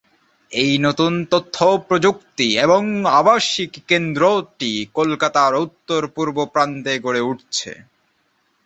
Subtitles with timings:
[0.51, 1.57] এই নতুন তথ্য
[1.87, 2.81] প্রযুক্তি এবং
[3.13, 7.71] আবাসিক কেন্দ্রটি কলকাতার উত্তর-পূর্ব প্রান্তে গড়ে উঠছে।